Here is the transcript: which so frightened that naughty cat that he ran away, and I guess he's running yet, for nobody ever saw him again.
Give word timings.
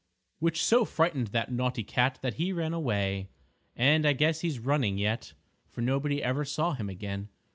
which 0.39 0.63
so 0.65 0.83
frightened 0.83 1.27
that 1.27 1.51
naughty 1.51 1.83
cat 1.83 2.17
that 2.23 2.33
he 2.33 2.51
ran 2.51 2.73
away, 2.73 3.29
and 3.75 4.03
I 4.03 4.13
guess 4.13 4.41
he's 4.41 4.57
running 4.57 4.97
yet, 4.97 5.33
for 5.69 5.81
nobody 5.81 6.23
ever 6.23 6.43
saw 6.43 6.73
him 6.73 6.89
again. 6.89 7.29